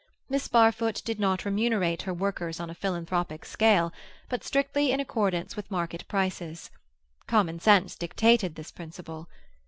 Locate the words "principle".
8.71-9.29